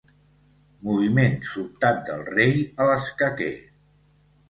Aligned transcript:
Moviment 0.87 1.37
sobtat 1.51 2.03
del 2.09 2.27
rei 2.33 2.59
a 2.87 2.91
l'escaquer. 2.91 3.55